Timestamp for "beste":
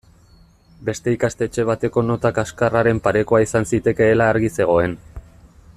0.87-1.13